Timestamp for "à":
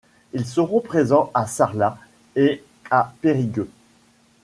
1.35-1.45, 2.89-3.13